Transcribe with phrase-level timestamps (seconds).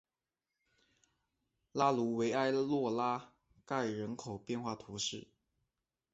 [1.73, 3.35] 拉卢维埃洛拉
[3.67, 5.27] 盖人口变化图示